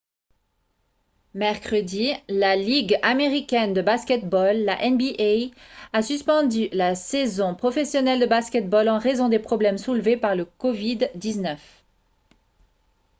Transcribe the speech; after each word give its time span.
mercredi 1.35 2.11
la 2.27 2.55
ligue 2.55 2.97
américaine 3.03 3.71
de 3.75 3.83
basket-ball 3.83 4.63
la 4.65 4.77
nba 4.89 5.55
a 5.93 6.01
suspendu 6.01 6.69
la 6.71 6.95
saison 6.95 7.53
professionnelle 7.53 8.19
de 8.19 8.25
basket-ball 8.25 8.89
en 8.89 8.97
raison 8.97 9.29
des 9.29 9.37
problèmes 9.37 9.77
soulevés 9.77 10.17
par 10.17 10.33
la 10.35 10.45
covid-19 10.59 11.59